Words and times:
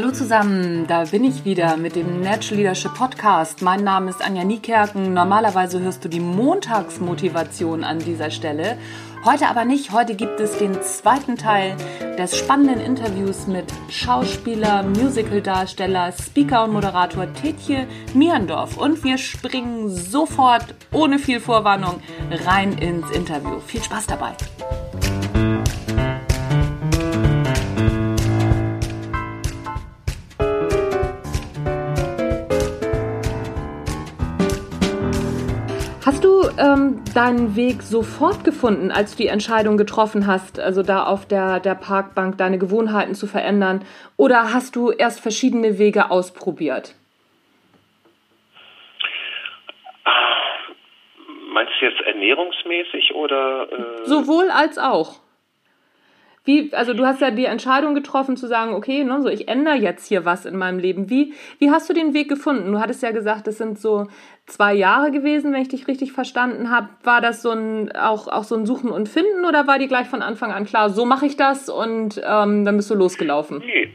Hallo 0.00 0.12
zusammen, 0.12 0.86
da 0.86 1.06
bin 1.06 1.24
ich 1.24 1.44
wieder 1.44 1.76
mit 1.76 1.96
dem 1.96 2.20
Natural 2.20 2.58
Leadership 2.58 2.94
Podcast. 2.94 3.62
Mein 3.62 3.82
Name 3.82 4.10
ist 4.10 4.24
Anja 4.24 4.44
Niekerken. 4.44 5.12
Normalerweise 5.12 5.80
hörst 5.80 6.04
du 6.04 6.08
die 6.08 6.20
Montagsmotivation 6.20 7.82
an 7.82 7.98
dieser 7.98 8.30
Stelle. 8.30 8.78
Heute 9.24 9.48
aber 9.48 9.64
nicht. 9.64 9.90
Heute 9.90 10.14
gibt 10.14 10.38
es 10.38 10.56
den 10.56 10.80
zweiten 10.82 11.36
Teil 11.36 11.76
des 12.16 12.36
spannenden 12.36 12.80
Interviews 12.80 13.48
mit 13.48 13.64
Schauspieler, 13.90 14.84
Musicaldarsteller, 14.84 16.12
Speaker 16.12 16.62
und 16.62 16.74
Moderator 16.74 17.26
Tetje 17.34 17.88
Mierendorf. 18.14 18.76
Und 18.76 19.02
wir 19.02 19.18
springen 19.18 19.88
sofort, 19.88 20.76
ohne 20.92 21.18
viel 21.18 21.40
Vorwarnung, 21.40 21.98
rein 22.46 22.78
ins 22.78 23.10
Interview. 23.10 23.58
Viel 23.66 23.82
Spaß 23.82 24.06
dabei! 24.06 24.36
Ähm, 36.58 37.02
deinen 37.14 37.56
Weg 37.56 37.82
sofort 37.82 38.44
gefunden, 38.44 38.90
als 38.90 39.12
du 39.12 39.22
die 39.22 39.28
Entscheidung 39.28 39.76
getroffen 39.76 40.26
hast, 40.26 40.58
also 40.60 40.82
da 40.82 41.04
auf 41.04 41.26
der, 41.26 41.60
der 41.60 41.74
Parkbank 41.74 42.38
deine 42.38 42.58
Gewohnheiten 42.58 43.14
zu 43.14 43.26
verändern? 43.26 43.84
Oder 44.16 44.52
hast 44.52 44.76
du 44.76 44.90
erst 44.90 45.20
verschiedene 45.20 45.78
Wege 45.78 46.10
ausprobiert? 46.10 46.94
Meinst 51.52 51.72
du 51.80 51.86
jetzt 51.86 52.00
ernährungsmäßig 52.02 53.14
oder? 53.14 53.68
Äh 53.72 54.06
Sowohl 54.06 54.50
als 54.50 54.78
auch. 54.78 55.20
Wie, 56.48 56.72
also 56.72 56.94
du 56.94 57.04
hast 57.04 57.20
ja 57.20 57.30
die 57.30 57.44
Entscheidung 57.44 57.94
getroffen 57.94 58.38
zu 58.38 58.46
sagen, 58.46 58.72
okay, 58.72 59.04
ne, 59.04 59.20
so 59.20 59.28
ich 59.28 59.48
ändere 59.48 59.74
jetzt 59.74 60.06
hier 60.06 60.24
was 60.24 60.46
in 60.46 60.56
meinem 60.56 60.78
Leben. 60.78 61.10
Wie, 61.10 61.34
wie 61.58 61.70
hast 61.70 61.90
du 61.90 61.92
den 61.92 62.14
Weg 62.14 62.30
gefunden? 62.30 62.72
Du 62.72 62.80
hattest 62.80 63.02
ja 63.02 63.10
gesagt, 63.10 63.46
es 63.48 63.58
sind 63.58 63.78
so 63.78 64.06
zwei 64.46 64.72
Jahre 64.72 65.10
gewesen, 65.10 65.52
wenn 65.52 65.60
ich 65.60 65.68
dich 65.68 65.86
richtig 65.88 66.12
verstanden 66.12 66.70
habe. 66.70 66.88
War 67.04 67.20
das 67.20 67.42
so 67.42 67.50
ein 67.50 67.92
auch, 67.94 68.28
auch 68.28 68.44
so 68.44 68.56
ein 68.56 68.64
Suchen 68.64 68.88
und 68.88 69.10
Finden 69.10 69.44
oder 69.46 69.66
war 69.66 69.78
dir 69.78 69.88
gleich 69.88 70.06
von 70.06 70.22
Anfang 70.22 70.50
an 70.50 70.64
klar, 70.64 70.88
so 70.88 71.04
mache 71.04 71.26
ich 71.26 71.36
das 71.36 71.68
und 71.68 72.18
ähm, 72.26 72.64
dann 72.64 72.76
bist 72.78 72.90
du 72.90 72.94
losgelaufen? 72.94 73.58
Nee. 73.58 73.92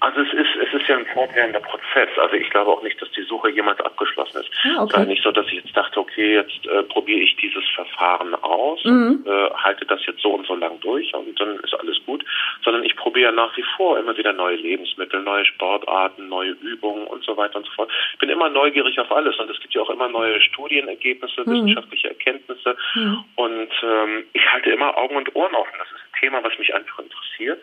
Also 0.00 0.20
es 0.22 0.28
ist, 0.32 0.59
es 0.72 0.80
ist 0.80 0.88
ja 0.88 0.96
ein 0.96 1.06
fortwährender 1.06 1.60
Prozess. 1.60 2.08
Also 2.16 2.36
ich 2.36 2.48
glaube 2.50 2.70
auch 2.70 2.82
nicht, 2.82 3.00
dass 3.00 3.10
die 3.12 3.22
Suche 3.22 3.50
jemals 3.50 3.80
abgeschlossen 3.80 4.40
ist. 4.40 4.50
Ah, 4.64 4.82
okay. 4.82 5.06
nicht 5.06 5.22
so, 5.22 5.32
dass 5.32 5.46
ich 5.46 5.64
jetzt 5.64 5.76
dachte, 5.76 5.98
okay, 6.00 6.34
jetzt 6.34 6.66
äh, 6.66 6.82
probiere 6.84 7.20
ich 7.20 7.36
dieses 7.36 7.64
Verfahren 7.74 8.34
aus, 8.36 8.84
mhm. 8.84 9.24
äh, 9.26 9.50
halte 9.54 9.84
das 9.86 10.04
jetzt 10.06 10.20
so 10.20 10.30
und 10.30 10.46
so 10.46 10.54
lang 10.54 10.78
durch 10.80 11.12
und 11.14 11.38
dann 11.40 11.58
ist 11.60 11.74
alles 11.74 11.98
gut. 12.06 12.24
Sondern 12.64 12.84
ich 12.84 12.96
probiere 12.96 13.32
nach 13.32 13.56
wie 13.56 13.64
vor 13.76 13.98
immer 13.98 14.16
wieder 14.16 14.32
neue 14.32 14.56
Lebensmittel, 14.56 15.20
neue 15.22 15.44
Sportarten, 15.44 16.28
neue 16.28 16.50
Übungen 16.50 17.06
und 17.06 17.24
so 17.24 17.36
weiter 17.36 17.56
und 17.56 17.66
so 17.66 17.72
fort. 17.72 17.90
Ich 18.12 18.18
bin 18.18 18.28
immer 18.28 18.48
neugierig 18.48 18.98
auf 19.00 19.10
alles 19.10 19.38
und 19.38 19.50
es 19.50 19.60
gibt 19.60 19.74
ja 19.74 19.82
auch 19.82 19.90
immer 19.90 20.08
neue 20.08 20.40
Studienergebnisse, 20.40 21.42
mhm. 21.44 21.52
wissenschaftliche 21.52 22.08
Erkenntnisse 22.08 22.76
mhm. 22.94 23.24
und 23.36 23.70
ähm, 23.82 24.24
ich 24.32 24.52
halte 24.52 24.70
immer 24.70 24.96
Augen 24.96 25.16
und 25.16 25.34
Ohren 25.34 25.54
offen. 25.54 25.74
Das 25.78 25.88
ist 25.88 25.94
ein 25.94 26.20
Thema, 26.20 26.44
was 26.44 26.58
mich 26.58 26.74
einfach 26.74 26.98
interessiert. 26.98 27.60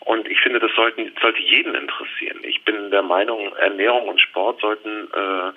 Und 0.00 0.28
ich 0.28 0.40
finde, 0.40 0.60
das 0.60 0.70
sollten, 0.74 1.12
sollte 1.20 1.40
jeden 1.40 1.74
interessieren. 1.74 2.38
Ich 2.42 2.64
bin 2.64 2.90
der 2.90 3.02
Meinung, 3.02 3.54
Ernährung 3.56 4.08
und 4.08 4.20
Sport 4.20 4.60
sollten 4.60 5.08
äh, 5.12 5.52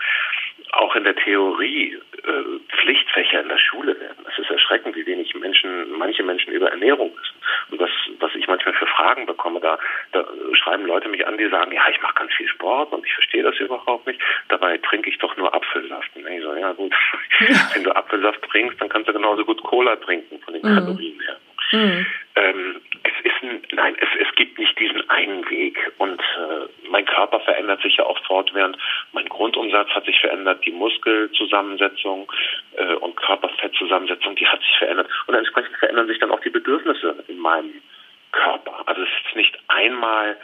auch 0.74 0.96
in 0.96 1.04
der 1.04 1.16
Theorie 1.16 1.98
äh, 2.24 2.76
Pflichtfächer 2.82 3.42
in 3.42 3.50
der 3.50 3.58
Schule 3.58 4.00
werden. 4.00 4.26
Es 4.32 4.40
ist 4.40 4.50
erschreckend, 4.50 4.96
wie 4.96 5.06
wenig 5.06 5.34
Menschen, 5.36 5.92
manche 5.98 6.24
Menschen 6.24 6.54
über 6.54 6.70
Ernährung 6.70 7.12
wissen. 7.12 7.36
Und 7.72 7.80
was, 7.80 7.90
was 8.20 8.36
ich 8.36 8.48
manchmal 8.48 8.74
für 8.74 8.86
Fragen 8.88 9.26
bekomme, 9.26 9.60
da, 9.60 9.78
da 10.12 10.26
schreiben 10.54 10.86
Leute 10.86 11.10
mich 11.10 11.26
an, 11.28 11.38
die 11.38 11.50
sagen, 11.50 11.72
ja, 11.72 11.84
ich 11.90 12.02
mache 12.02 12.16
ganz 12.16 12.34
viel 12.34 12.48
Sport 12.48 12.94
und 12.94 13.06
ich 13.06 13.14
verstehe 13.14 13.44
das 13.44 13.56
überhaupt 13.58 14.08
nicht. 14.08 14.22
Dabei 14.50 14.78
trinke 14.78 15.10
ich 15.10 15.18
doch 15.18 15.36
nur 15.38 15.54
Apfelsaft. 15.54 16.10
Und 16.16 16.28
ich 16.28 16.42
so, 16.42 16.56
ja 16.56 16.72
gut, 16.74 16.94
wenn 17.74 17.84
du 17.84 17.92
Apfelsaft 17.96 18.42
trinkst, 18.44 18.80
dann 18.80 18.90
kannst 18.90 19.10
du 19.10 19.14
genauso 19.14 19.44
gut 19.44 19.62
Cola 19.64 19.96
trinken 19.98 20.40
von 20.40 20.54
den 20.54 20.64
mhm. 20.64 20.76
Kalorien 20.76 21.20
her. 21.22 21.38
Mhm. 21.72 22.06
Verändert 27.42 27.82
sich 27.82 27.98
ja 27.98 28.06
auch 28.06 28.20
fortwährend. 28.26 28.78
Mein 29.14 29.28
Grundumsatz 29.28 29.90
hat 29.90 30.06
sich 30.06 30.20
verändert, 30.20 30.66
die 30.66 30.72
Muskelzusammensetzung 30.72 32.32
äh, 32.78 32.96
und 32.96 33.16
Körperfettzusammensetzung, 33.16 34.36
die 34.36 34.48
hat 34.48 34.62
sich 34.62 34.78
verändert 34.78 35.08
und 35.28 35.36
entsprechend 35.36 35.76
verändern 35.78 36.08
sich 36.08 36.20
dann 36.20 36.32
auch 36.32 36.42
die 36.42 36.50
Bedürfnisse 36.50 37.24
in 37.28 37.40
meinem 37.40 37.74
Körper. 38.32 38.84
Also 38.86 39.02
es 39.02 39.10
ist 39.26 39.36
nicht 39.36 39.58
einmal 39.68 40.38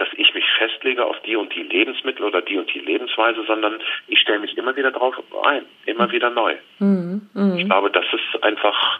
dass 0.00 0.08
ich 0.16 0.32
mich 0.32 0.44
festlege 0.56 1.04
auf 1.04 1.20
die 1.26 1.36
und 1.36 1.54
die 1.54 1.62
Lebensmittel 1.62 2.24
oder 2.24 2.40
die 2.40 2.56
und 2.56 2.72
die 2.72 2.78
Lebensweise, 2.78 3.44
sondern 3.46 3.82
ich 4.08 4.18
stelle 4.18 4.38
mich 4.38 4.56
immer 4.56 4.74
wieder 4.74 4.90
drauf 4.90 5.14
ein, 5.44 5.66
immer 5.84 6.10
wieder 6.10 6.30
neu. 6.30 6.56
Mhm. 6.78 7.28
Mhm. 7.34 7.58
Ich 7.58 7.66
glaube, 7.66 7.90
das 7.90 8.06
ist 8.10 8.42
einfach 8.42 8.98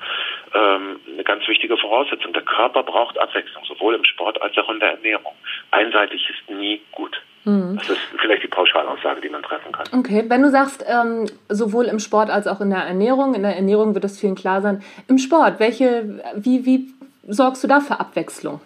ähm, 0.55 1.01
eine 1.07 1.25
ganz 1.25 1.47
wichtige 1.47 1.77
Voraussetzung. 1.77 2.33
Der 2.33 2.43
Körper 2.43 2.83
braucht 2.83 3.19
Abwechslung, 3.19 3.65
sowohl 3.65 3.95
im 3.95 4.05
Sport 4.05 4.41
als 4.43 4.57
auch 4.59 4.71
in 4.71 4.81
der 4.81 4.93
Ernährung. 4.93 5.33
Einseitig 5.71 6.29
ist 6.29 6.51
nie 6.51 6.81
gut. 6.93 7.21
Mhm. 7.45 7.77
Das 7.79 7.89
ist 7.89 8.01
vielleicht 8.21 8.43
die 8.43 8.49
Pauschalaussage, 8.49 9.21
die 9.21 9.29
man 9.29 9.43
treffen 9.43 9.73
kann. 9.73 9.87
Okay, 9.97 10.25
wenn 10.29 10.43
du 10.43 10.51
sagst, 10.51 10.85
ähm, 10.89 11.27
sowohl 11.49 11.87
im 11.87 11.99
Sport 11.99 12.31
als 12.31 12.47
auch 12.47 12.61
in 12.61 12.71
der 12.71 12.81
Ernährung, 12.81 13.35
in 13.35 13.43
der 13.43 13.57
Ernährung 13.57 13.95
wird 13.95 14.05
es 14.05 14.21
vielen 14.21 14.35
klar 14.35 14.61
sein. 14.61 14.83
Im 15.09 15.19
Sport, 15.19 15.59
welche, 15.59 16.23
wie, 16.35 16.67
wie 16.67 16.89
sorgst 17.27 17.65
du 17.65 17.69
da 17.69 17.81
für 17.81 17.99
Abwechslung? 17.99 18.61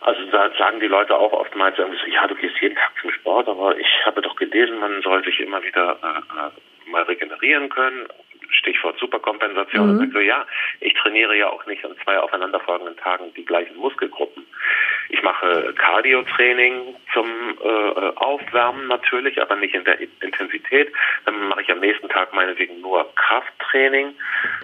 Also 0.00 0.20
da 0.32 0.50
sagen 0.58 0.80
die 0.80 0.86
Leute 0.86 1.14
auch 1.14 1.32
oftmals 1.32 1.78
irgendwie 1.78 1.98
so, 1.98 2.10
ja, 2.10 2.26
du 2.26 2.34
gehst 2.34 2.54
jeden 2.60 2.76
Tag 2.76 2.92
zum 3.00 3.10
Sport, 3.10 3.46
aber 3.48 3.76
ich 3.78 4.06
habe 4.06 4.22
doch 4.22 4.36
gelesen, 4.36 4.78
man 4.78 5.02
soll 5.02 5.22
sich 5.22 5.38
immer 5.40 5.62
wieder 5.62 5.98
äh, 6.02 6.46
äh 6.46 6.50
mal 6.90 7.02
regenerieren 7.02 7.68
können. 7.68 8.06
Stichwort 8.50 8.98
Superkompensation. 8.98 9.94
Mhm. 9.94 10.00
Und 10.00 10.12
so, 10.12 10.20
ja, 10.20 10.46
ich 10.80 10.94
trainiere 10.94 11.36
ja 11.36 11.48
auch 11.48 11.64
nicht 11.66 11.84
an 11.84 11.94
zwei 12.04 12.18
aufeinanderfolgenden 12.18 12.96
Tagen 12.96 13.32
die 13.34 13.44
gleichen 13.44 13.76
Muskelgruppen. 13.76 14.46
Ich 15.10 15.22
mache 15.22 15.72
Cardio-Training 15.74 16.94
zum 17.14 17.26
äh, 17.62 17.68
Aufwärmen 18.16 18.88
natürlich, 18.88 19.40
aber 19.40 19.56
nicht 19.56 19.74
in 19.74 19.84
der 19.84 19.98
Intensität. 20.20 20.92
Dann 21.24 21.48
mache 21.48 21.62
ich 21.62 21.70
am 21.70 21.80
nächsten 21.80 22.08
Tag 22.08 22.34
meinetwegen 22.34 22.80
nur 22.80 23.10
Krafttraining. 23.14 24.14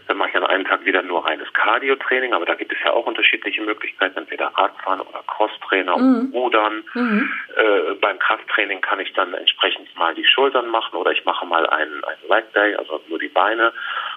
Dann 0.06 0.17
mache 0.19 0.31
ich 0.31 0.37
an 0.37 0.44
einem 0.44 0.67
Tag 0.67 0.84
wieder 0.84 1.03
nur 1.03 1.27
reines 1.27 1.50
Cardio-Training, 1.55 2.34
aber 2.34 2.44
da 2.44 2.55
gibt 2.55 2.73
es 2.73 2.78
ja 2.84 2.93
auch 2.93 3.06
unterschiedliche 3.06 3.62
Möglichkeiten, 3.62 4.19
entweder 4.19 4.49
Radfahren 4.49 5.00
oder 5.00 5.23
Crosstrainer 5.27 5.97
mhm. 5.97 6.31
Rudern. 6.33 6.84
Mhm. 6.93 7.33
Äh, 7.56 7.94
beim 8.00 8.19
Krafttraining 8.19 8.81
kann 8.83 9.00
ich 9.00 9.12
dann 9.15 9.33
entsprechend 9.33 9.94
mal 9.97 10.15
die 10.15 10.27
Schultern 10.27 10.69
machen 10.69 10.97
oder 10.97 11.12
ich 11.12 11.25
mache 11.25 11.47
mal 11.47 11.67
einen, 11.67 12.05
einen 12.05 12.28
Leg 12.28 12.53
Day, 12.53 12.75
also 12.75 13.00
nur 13.09 13.19
die 13.19 13.28
Beine 13.28 13.73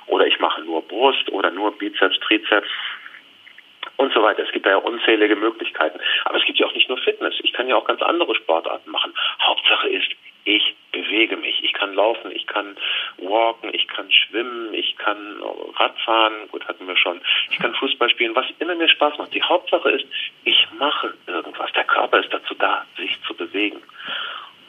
oder 0.08 0.26
ich 0.26 0.40
mache 0.40 0.62
nur 0.62 0.82
Brust 0.82 1.30
oder 1.32 1.52
nur 1.52 1.78
Bizeps, 1.78 2.20
Trizeps 2.20 2.70
und 3.98 4.14
so 4.14 4.22
weiter. 4.22 4.44
Es 4.44 4.52
gibt 4.52 4.66
da 4.66 4.72
ja 4.72 4.78
unzählige 4.78 5.36
Möglichkeiten. 5.36 6.00
Aber 6.26 6.38
es 6.38 6.46
gibt 6.46 6.60
ja 6.60 6.68
auch 6.68 6.74
nicht 6.74 6.88
nur 6.88 6.98
Fitness. 7.00 7.36
Ich 7.40 7.54
kann 7.54 7.68
ja 7.68 7.76
auch 7.76 7.86
ganz 7.86 8.02
andere 8.02 8.36
Sportarten 8.36 8.90
machen. 8.92 9.14
Hauptsache 9.42 9.90
ist, 9.90 10.12
ich 10.46 10.76
bewege 10.92 11.36
mich. 11.36 11.62
Ich 11.64 11.74
kann 11.74 11.94
laufen, 11.94 12.32
ich 12.32 12.48
kann 12.48 12.78
walken, 13.18 13.74
ich 13.74 13.88
kann 13.88 14.10
schwimmen, 14.12 14.74
ich 14.74 14.96
kann 14.98 15.42
Radfahren, 15.76 16.48
gut 16.50 16.66
hatten 16.68 16.88
wir 16.88 16.96
schon. 16.96 17.20
Ich 17.52 17.60
kann 17.60 17.74
Fußball 17.76 18.10
spielen, 18.10 18.36
was 18.36 18.46
immer 18.60 18.76
mir 18.76 18.88
Spaß 18.88 19.18
macht. 19.18 19.34
Die 19.34 19.44
Hauptsache 19.44 19.90
ist, 19.90 20.06
ich 20.46 20.68
mache 20.80 21.14
irgendwas. 21.28 21.72
Der 21.74 21.84
Körper 21.84 22.20
ist 22.20 22.34
dazu 22.34 22.54
da, 22.54 22.86
sich 22.98 23.20
zu 23.24 23.34
bewegen. 23.34 23.82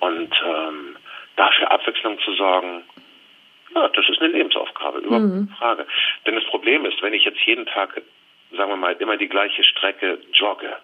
Und 0.01 0.35
ähm, 0.45 0.97
dafür 1.37 1.71
Abwechslung 1.71 2.19
zu 2.21 2.33
sorgen, 2.35 2.83
ja, 3.79 3.89
das 3.89 4.09
ist 4.09 4.21
eine 4.21 4.33
Lebensaufgabe, 4.33 4.99
überhaupt 4.99 5.29
keine 5.29 5.41
mhm. 5.43 5.49
Frage. 5.59 5.87
Denn 6.27 6.35
das 6.35 6.45
Problem 6.45 6.85
ist, 6.85 7.01
wenn 7.03 7.15
ich 7.15 7.25
jetzt 7.25 7.41
jeden 7.47 7.67
Tag, 7.67 8.01
sagen 8.57 8.71
wir 8.71 8.77
mal, 8.77 8.97
immer 8.99 9.17
die 9.17 9.29
gleiche 9.29 9.63
Strecke 9.65 10.19
jogge, 10.33 10.77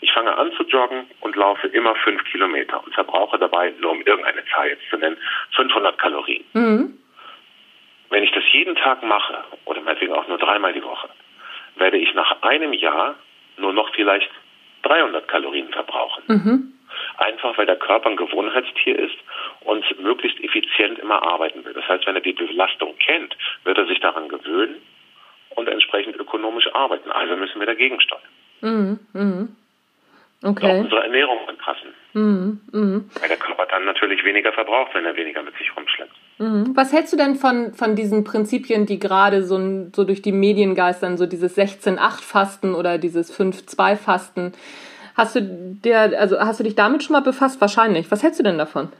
ich 0.00 0.12
fange 0.12 0.36
an 0.36 0.52
zu 0.52 0.64
joggen 0.64 1.06
und 1.20 1.36
laufe 1.36 1.66
immer 1.68 1.94
fünf 1.96 2.22
Kilometer 2.24 2.82
und 2.84 2.94
verbrauche 2.94 3.38
dabei, 3.38 3.72
nur 3.80 3.92
um 3.92 4.02
irgendeine 4.02 4.44
Zahl 4.46 4.68
jetzt 4.68 4.88
zu 4.90 4.96
nennen, 4.96 5.16
500 5.56 5.98
Kalorien. 5.98 6.44
Mhm. 6.52 6.98
Wenn 8.10 8.24
ich 8.24 8.32
das 8.32 8.44
jeden 8.52 8.76
Tag 8.76 9.02
mache, 9.02 9.44
oder 9.64 9.80
meinetwegen 9.80 10.12
auch 10.12 10.26
nur 10.26 10.38
dreimal 10.38 10.72
die 10.72 10.82
Woche, 10.82 11.08
werde 11.76 11.96
ich 11.96 12.12
nach 12.14 12.42
einem 12.42 12.72
Jahr 12.72 13.14
nur 13.56 13.72
noch 13.72 13.92
vielleicht 13.94 14.30
300 14.82 15.28
Kalorien 15.28 15.68
verbrauchen. 15.68 16.22
Mhm. 16.26 16.72
Einfach 17.18 17.56
weil 17.58 17.66
der 17.66 17.76
Körper 17.76 18.10
ein 18.10 18.16
Gewohnheitstier 18.16 18.98
ist 18.98 19.16
und 19.60 19.84
möglichst 20.00 20.40
effizient 20.40 20.98
immer 20.98 21.22
arbeiten 21.22 21.64
will. 21.64 21.72
Das 21.72 21.86
heißt, 21.88 22.06
wenn 22.06 22.16
er 22.16 22.22
die 22.22 22.32
Belastung 22.32 22.96
kennt, 22.98 23.36
wird 23.64 23.78
er 23.78 23.86
sich 23.86 24.00
daran 24.00 24.28
gewöhnen 24.28 24.76
und 25.50 25.68
entsprechend 25.68 26.16
ökonomisch 26.16 26.68
arbeiten. 26.74 27.10
Also 27.10 27.36
müssen 27.36 27.60
wir 27.60 27.66
dagegen 27.66 28.00
steuern. 28.00 28.22
Mhm. 28.60 29.00
Mhm. 29.12 29.56
Okay. 30.42 30.66
Auch 30.66 30.84
unsere 30.84 31.02
Ernährung 31.02 31.38
anpassen. 31.48 31.90
Mhm. 32.14 32.60
Mhm. 32.72 33.10
Weil 33.20 33.28
der 33.28 33.36
Körper 33.36 33.66
dann 33.66 33.84
natürlich 33.84 34.24
weniger 34.24 34.52
verbraucht, 34.52 34.94
wenn 34.94 35.04
er 35.04 35.14
weniger 35.14 35.42
mit 35.42 35.54
sich 35.58 35.70
rumschleppt. 35.76 36.14
Mhm. 36.38 36.72
Was 36.74 36.92
hältst 36.92 37.12
du 37.12 37.18
denn 37.18 37.34
von, 37.34 37.74
von 37.74 37.94
diesen 37.94 38.24
Prinzipien, 38.24 38.86
die 38.86 38.98
gerade 38.98 39.42
so, 39.42 39.58
so 39.94 40.04
durch 40.04 40.22
die 40.22 40.32
Medien 40.32 40.74
geistern, 40.74 41.18
so 41.18 41.26
dieses 41.26 41.58
16-8-Fasten 41.58 42.74
oder 42.74 42.96
dieses 42.96 43.38
5-2-Fasten? 43.38 44.52
Hast 45.16 45.36
du 45.36 45.40
der, 45.84 46.18
also 46.18 46.38
hast 46.38 46.60
du 46.60 46.64
dich 46.64 46.74
damit 46.74 47.02
schon 47.02 47.14
mal 47.14 47.20
befasst? 47.20 47.60
Wahrscheinlich. 47.60 48.10
Was 48.10 48.22
hältst 48.22 48.40
du 48.40 48.44
denn 48.44 48.58
davon? 48.58 48.92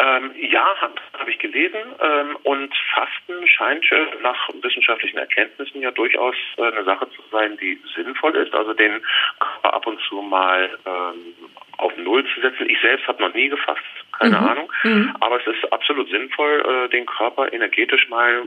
Ähm, 0.00 0.30
ja, 0.36 0.64
habe 0.80 0.94
hab 1.18 1.26
ich 1.26 1.38
gelesen. 1.40 1.80
Ähm, 2.00 2.36
und 2.44 2.72
Fasten 2.94 3.46
scheint 3.48 3.84
nach 4.22 4.48
wissenschaftlichen 4.62 5.18
Erkenntnissen 5.18 5.82
ja 5.82 5.90
durchaus 5.90 6.36
äh, 6.56 6.62
eine 6.62 6.84
Sache 6.84 7.10
zu 7.10 7.22
sein, 7.32 7.56
die 7.60 7.80
sinnvoll 7.96 8.36
ist. 8.36 8.54
Also 8.54 8.74
den 8.74 9.02
Körper 9.40 9.74
ab 9.74 9.86
und 9.88 10.00
zu 10.08 10.22
mal 10.22 10.70
ähm, 10.86 11.34
auf 11.78 11.96
Null 11.96 12.24
zu 12.32 12.40
setzen. 12.40 12.70
Ich 12.70 12.80
selbst 12.80 13.08
habe 13.08 13.22
noch 13.22 13.34
nie 13.34 13.48
gefasst, 13.48 13.82
keine 14.16 14.38
mhm. 14.38 14.46
Ahnung. 14.46 14.72
Mhm. 14.84 15.16
Aber 15.18 15.40
es 15.40 15.46
ist 15.48 15.72
absolut 15.72 16.08
sinnvoll, 16.10 16.62
äh, 16.64 16.88
den 16.90 17.04
Körper 17.04 17.52
energetisch 17.52 18.08
mal 18.08 18.46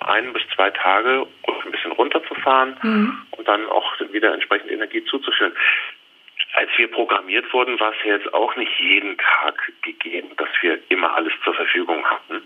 ein 0.00 0.32
bis 0.32 0.42
zwei 0.54 0.70
Tage 0.70 1.26
ein 1.64 1.70
bisschen 1.70 1.92
runterzufahren 1.92 2.76
mhm. 2.82 3.26
und 3.32 3.46
dann 3.46 3.66
auch 3.66 3.92
wieder 4.10 4.32
entsprechend 4.32 4.70
Energie 4.70 5.04
zuzuführen 5.04 5.52
als 6.54 6.70
wir 6.76 6.90
programmiert 6.90 7.52
wurden, 7.52 7.80
war 7.80 7.92
es 7.92 8.04
ja 8.04 8.16
jetzt 8.16 8.32
auch 8.34 8.54
nicht 8.56 8.78
jeden 8.78 9.16
Tag 9.18 9.72
gegeben, 9.82 10.30
dass 10.36 10.48
wir 10.60 10.78
immer 10.90 11.14
alles 11.14 11.32
zur 11.44 11.54
Verfügung 11.54 12.04
hatten. 12.04 12.42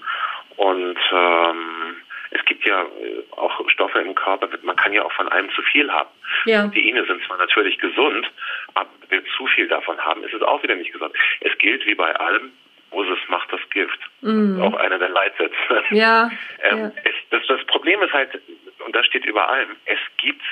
Und 0.56 0.99
ähm, 1.12 1.97
es 2.31 2.44
gibt 2.44 2.64
ja 2.64 2.82
äh, 2.82 3.23
auch 3.32 3.69
Stoffe 3.70 3.99
im 3.99 4.14
Körper, 4.14 4.49
man 4.62 4.76
kann 4.76 4.93
ja 4.93 5.03
auch 5.03 5.12
von 5.12 5.29
allem 5.29 5.50
zu 5.50 5.62
viel 5.62 5.91
haben. 5.91 6.08
Ja. 6.44 6.62
Proteine 6.62 7.05
sind 7.05 7.23
zwar 7.25 7.37
natürlich 7.38 7.79
gesund, 7.79 8.31
aber 8.75 8.88
wenn 9.08 9.25
wir 9.25 9.31
zu 9.37 9.47
viel 9.49 9.69
davon 9.69 9.99
haben, 9.99 10.23
ist 10.25 10.35
es 10.35 10.43
auch 10.43 10.62
wieder 10.62 10.76
nicht 10.76 10.93
gesund. 10.93 11.14
Es 11.41 11.56
gilt 11.59 11.85
wie 11.87 11.94
bei 11.94 12.14
allem, 12.17 12.52
Moses 12.93 13.19
macht 13.29 13.52
das 13.52 13.61
Gift. 13.70 13.99
Mhm. 14.23 14.61
auch 14.62 14.75
einer 14.75 14.99
der 14.99 15.09
Leitsätze. 15.09 15.85
Ja. 15.91 16.31
ähm, 16.62 16.79
ja. 16.79 16.93
Es, 17.05 17.14
das, 17.31 17.47
das 17.47 17.64
Problem 17.67 18.02
ist 18.02 18.12
halt, 18.12 18.41
und 18.85 18.94
das 18.94 19.05
steht 19.06 19.26
über 19.26 19.49
allem, 19.49 19.76
es 19.85 19.99
gibt 20.17 20.43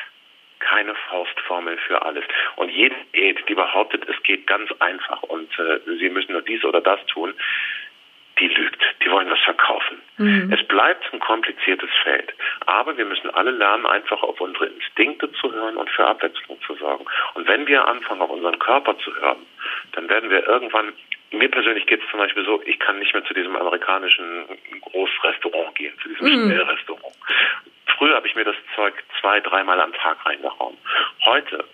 keine 0.60 0.94
Faustformel 1.08 1.78
für 1.86 2.02
alles. 2.02 2.24
Und 2.56 2.70
jede 2.70 2.96
Diät, 3.14 3.38
die 3.48 3.54
behauptet, 3.54 4.08
es 4.08 4.22
geht 4.22 4.46
ganz 4.46 4.70
einfach 4.80 5.22
und 5.22 5.50
äh, 5.58 5.80
Sie 5.98 6.08
müssen 6.08 6.32
nur 6.32 6.42
dies 6.42 6.64
oder 6.64 6.80
das 6.80 7.04
tun, 7.06 7.34
die 8.38 8.48
lügt. 8.48 8.82
Die 9.04 9.10
wollen 9.10 9.30
was 9.30 9.40
verkaufen. 9.40 10.00
Mhm. 10.16 10.52
Es 10.52 10.66
bleibt 10.66 11.12
ein 11.12 11.20
kompliziertes 11.20 11.90
Feld. 12.02 12.34
Aber 12.66 12.96
wir 12.96 13.04
müssen 13.04 13.30
alle 13.30 13.52
lernen, 13.52 13.86
einfach 13.86 14.22
auf 14.22 14.40
unsere 14.40 14.66
Instinkte 14.66 15.30
zu 15.32 15.52
hören 15.52 15.76
und 15.76 15.88
für 15.90 16.06
Abwechslung 16.06 16.60
zu 16.66 16.74
sorgen. 16.74 17.04
Und 17.34 17.46
wenn 17.46 17.66
wir 17.66 17.86
anfangen, 17.86 18.22
auf 18.22 18.30
unseren 18.30 18.58
Körper 18.58 18.98
zu 18.98 19.14
hören, 19.14 19.46
dann 19.92 20.08
werden 20.08 20.30
wir 20.30 20.46
irgendwann 20.46 20.92
mir 21.34 21.50
persönlich 21.50 21.86
geht 21.86 22.02
es 22.02 22.10
zum 22.10 22.20
Beispiel 22.20 22.44
so, 22.44 22.62
ich 22.64 22.78
kann 22.78 22.98
nicht 22.98 23.12
mehr 23.12 23.24
zu 23.24 23.34
diesem 23.34 23.56
amerikanischen 23.56 24.44
Großrestaurant 24.82 25.74
gehen, 25.74 25.92
zu 26.02 26.08
diesem 26.08 26.26
mm. 26.26 26.44
Schnellrestaurant. 26.44 27.14
Früher 27.96 28.16
habe 28.16 28.26
ich 28.26 28.34
mir 28.34 28.44
das 28.44 28.56
Zeug 28.74 28.94
zwei, 29.20 29.40
dreimal 29.40 29.80
am 29.80 29.92
Tag 29.92 30.24
reingehauen. 30.26 30.76
Heute, 31.24 31.64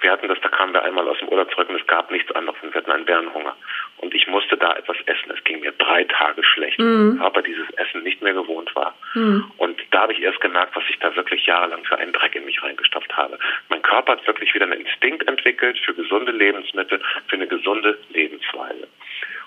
wir 0.00 0.12
hatten 0.12 0.28
das, 0.28 0.40
da 0.40 0.48
kamen 0.48 0.72
wir 0.72 0.82
einmal 0.84 1.08
aus 1.08 1.18
dem 1.18 1.28
Urlaub 1.28 1.50
zurück 1.50 1.68
und 1.68 1.80
es 1.80 1.86
gab 1.86 2.10
nichts 2.10 2.30
anderes 2.32 2.58
und 2.62 2.72
wir 2.72 2.80
hatten 2.80 2.92
einen 2.92 3.04
Bärenhunger. 3.04 3.56
Und 3.98 4.14
ich 4.14 4.28
musste 4.28 4.56
da 4.56 4.76
etwas 4.76 4.96
essen. 5.06 5.32
Es 5.36 5.42
ging 5.42 5.60
mir 5.60 5.72
drei 5.72 6.04
Tage 6.04 6.44
schlecht, 6.44 6.78
mhm. 6.78 7.20
aber 7.20 7.42
dieses 7.42 7.68
Essen 7.70 8.04
nicht 8.04 8.22
mehr 8.22 8.32
gewohnt 8.32 8.74
war. 8.76 8.94
Mhm. 9.14 9.50
Und 9.56 9.80
da 9.90 10.02
habe 10.02 10.12
ich 10.12 10.22
erst 10.22 10.40
gemerkt, 10.40 10.76
was 10.76 10.84
ich 10.88 10.98
da 11.00 11.14
wirklich 11.16 11.44
jahrelang 11.46 11.84
für 11.84 11.98
einen 11.98 12.12
Dreck 12.12 12.36
in 12.36 12.44
mich 12.44 12.62
reingestopft 12.62 13.16
habe. 13.16 13.38
Mein 13.68 13.82
Körper 13.82 14.12
hat 14.12 14.26
wirklich 14.26 14.54
wieder 14.54 14.66
einen 14.66 14.80
Instinkt 14.80 15.26
entwickelt 15.26 15.78
für 15.78 15.94
gesunde 15.94 16.32
Lebensmittel, 16.32 17.00
für 17.26 17.36
eine 17.36 17.48
gesunde 17.48 17.98
Lebensweise. 18.10 18.86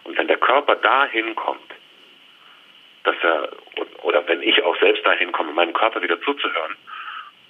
Und 0.03 0.17
wenn 0.17 0.27
der 0.27 0.37
Körper 0.37 0.75
dahin 0.75 1.33
kommt, 1.35 1.71
dass 3.03 3.15
er, 3.21 3.49
oder 4.03 4.27
wenn 4.27 4.41
ich 4.41 4.61
auch 4.63 4.77
selbst 4.79 5.05
dahin 5.05 5.31
komme, 5.31 5.51
meinem 5.51 5.73
Körper 5.73 6.01
wieder 6.01 6.21
zuzuhören 6.21 6.75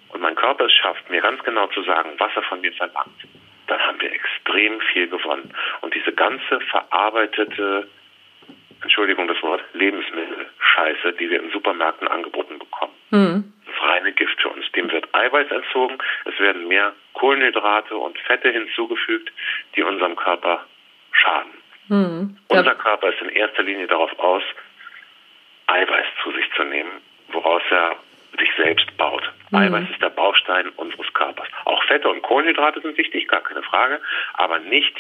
und 0.09 0.21
mein 0.21 0.35
Körper 0.35 0.65
es 0.65 0.73
schafft, 0.73 1.09
mir 1.09 1.21
ganz 1.21 1.43
genau 1.43 1.67
zu 1.67 1.83
sagen, 1.83 2.11
was 2.17 2.31
er 2.35 2.43
von 2.43 2.61
mir 2.61 2.73
verlangt, 2.73 3.27
dann 3.67 3.79
haben 3.79 4.01
wir 4.01 4.11
extrem 4.11 4.81
viel 4.81 5.07
gewonnen. 5.07 5.53
Und 5.81 5.93
diese 5.95 6.11
ganze 6.11 6.59
verarbeitete, 6.59 7.87
Entschuldigung 8.81 9.27
das 9.27 9.41
Wort, 9.43 9.63
Lebensmittelscheiße, 9.73 11.13
die 11.13 11.29
wir 11.29 11.41
in 11.41 11.51
Supermärkten 11.51 12.07
angeboten 12.07 12.59
bekommen, 12.59 12.93
mhm. 13.11 13.53
das 13.65 13.75
ist 13.75 13.81
reine 13.83 14.11
Gift 14.13 14.41
für 14.41 14.49
uns. 14.49 14.69
Dem 14.73 14.91
wird 14.91 15.07
Eiweiß 15.13 15.51
entzogen, 15.51 15.97
es 16.25 16.37
werden 16.39 16.67
mehr 16.67 16.93
Kohlenhydrate 17.13 17.95
und 17.95 18.17
Fette 18.19 18.51
hinzugefügt, 18.51 19.31
die 19.75 19.83
unserem 19.83 20.15
Körper 20.15 20.65
schaden. 21.11 21.51
Mhm. 21.87 22.37
Unser 22.47 22.75
Körper 22.75 23.09
ist 23.09 23.21
in 23.21 23.29
erster 23.29 23.63
Linie 23.63 23.87
darauf 23.87 24.17
aus, 24.19 24.43
Eiweiß 25.71 26.05
zu 26.23 26.31
sich 26.31 26.45
zu 26.55 26.63
nehmen, 26.63 26.91
woraus 27.29 27.63
er 27.69 27.95
sich 28.37 28.49
selbst 28.57 28.95
baut. 28.97 29.29
Mhm. 29.49 29.57
Eiweiß 29.57 29.89
ist 29.89 30.01
der 30.01 30.09
Baustein 30.09 30.69
unseres 30.75 31.11
Körpers. 31.13 31.47
Auch 31.65 31.83
Fette 31.83 32.09
und 32.09 32.21
Kohlenhydrate 32.21 32.81
sind 32.81 32.97
wichtig, 32.97 33.27
gar 33.27 33.41
keine 33.41 33.63
Frage, 33.63 34.01
aber 34.33 34.59
nicht 34.59 34.95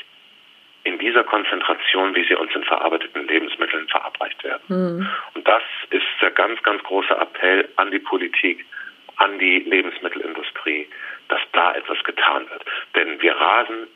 in 0.83 0.97
dieser 0.97 1.23
Konzentration, 1.23 2.15
wie 2.15 2.27
sie 2.27 2.35
uns 2.35 2.53
in 2.55 2.63
verarbeiteten 2.63 3.27
Lebensmitteln 3.27 3.87
verabreicht 3.87 4.43
werden. 4.43 4.63
Mhm. 4.67 5.09
Und 5.35 5.47
das 5.47 5.63
ist 5.91 6.05
der 6.21 6.31
ganz, 6.31 6.61
ganz 6.63 6.81
große 6.83 7.13
Appell 7.13 7.69
an 7.75 7.91
die 7.91 7.99
Politik, 7.99 8.65
an 9.17 9.37
die 9.37 9.59
Lebensmittelindustrie, 9.59 10.87
dass 11.27 11.41
da 11.51 11.75
etwas 11.75 12.03
getan 12.03 12.49
wird. 12.49 12.65
Denn 12.95 13.21
wir 13.21 13.35
rasen 13.35 13.87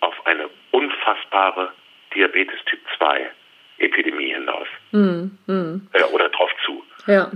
auf 0.00 0.26
eine 0.26 0.50
unfassbare 0.72 1.72
Diabetes 2.14 2.62
Typ 2.66 2.80
2 2.98 3.30
Epidemie 3.78 4.32
hinaus. 4.34 4.68
Mhm. 4.92 5.38
Mhm. 5.46 5.88
Äh, 5.92 6.04
oder 6.04 6.28
drauf 6.28 6.50
zu. 6.64 6.84
Ja. 7.06 7.30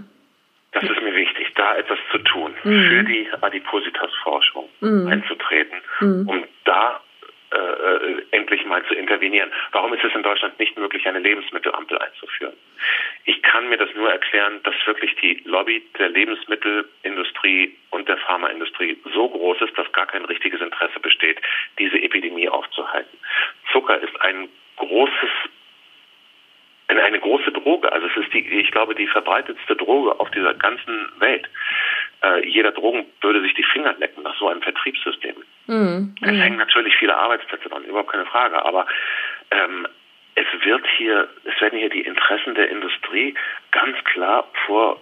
Das 0.72 0.84
ist 0.84 1.02
mir 1.02 1.14
wichtig, 1.14 1.48
da 1.54 1.76
etwas 1.76 1.98
zu 2.12 2.18
tun, 2.18 2.54
mhm. 2.62 2.88
für 2.88 3.04
die 3.04 3.28
Adipositas-Forschung 3.40 4.68
mhm. 4.80 5.08
einzutreten, 5.08 5.78
um 6.00 6.44
da 6.64 7.00
äh, 7.50 7.56
äh, 7.56 8.22
endlich 8.32 8.66
mal 8.66 8.84
zu 8.84 8.94
intervenieren. 8.94 9.50
Warum 9.72 9.94
ist 9.94 10.04
es 10.04 10.14
in 10.14 10.22
Deutschland 10.22 10.58
nicht 10.58 10.76
möglich, 10.76 11.06
eine 11.08 11.20
Lebensmittelampel 11.20 11.96
einzuführen? 11.96 12.52
Ich 13.24 13.42
kann 13.42 13.70
mir 13.70 13.78
das 13.78 13.88
nur 13.94 14.10
erklären, 14.10 14.60
dass 14.64 14.74
wirklich 14.84 15.16
die 15.16 15.40
Lobby 15.46 15.82
der 15.98 16.10
Lebensmittelindustrie 16.10 17.74
und 17.88 18.06
der 18.06 18.18
Pharmaindustrie 18.18 18.98
so 19.14 19.30
groß 19.30 19.62
ist, 19.62 19.78
dass 19.78 19.90
gar 19.92 20.06
kein 20.06 20.26
richtiges 20.26 20.60
Interesse 20.60 21.00
besteht, 21.00 21.40
diese 21.78 21.98
Epidemie 21.98 22.50
aufzuhalten. 22.50 23.18
Zucker 23.72 23.98
ist 23.98 24.20
ein 24.20 24.50
großes 24.76 25.30
Droge. 27.68 27.92
Also 27.92 28.06
es 28.06 28.24
ist 28.24 28.32
die, 28.32 28.40
ich 28.40 28.70
glaube, 28.70 28.94
die 28.94 29.06
verbreitetste 29.06 29.76
Droge 29.76 30.18
auf 30.18 30.30
dieser 30.30 30.54
ganzen 30.54 31.08
Welt. 31.18 31.48
Äh, 32.22 32.48
jeder 32.48 32.72
Drogen 32.72 33.06
würde 33.20 33.42
sich 33.42 33.54
die 33.54 33.62
Finger 33.62 33.94
lecken 33.98 34.22
nach 34.22 34.36
so 34.38 34.48
einem 34.48 34.62
Vertriebssystem. 34.62 35.36
Mhm. 35.66 36.14
Es 36.22 36.30
hängen 36.30 36.56
natürlich 36.56 36.94
viele 36.96 37.16
Arbeitsplätze 37.16 37.68
dran, 37.68 37.84
überhaupt 37.84 38.10
keine 38.10 38.26
Frage. 38.26 38.64
Aber 38.64 38.86
ähm, 39.50 39.86
es 40.34 40.46
wird 40.64 40.84
hier, 40.96 41.28
es 41.44 41.60
werden 41.60 41.78
hier 41.78 41.90
die 41.90 42.00
Interessen 42.00 42.54
der 42.54 42.70
Industrie 42.70 43.34
ganz 43.70 43.96
klar 44.04 44.48
vor 44.66 45.00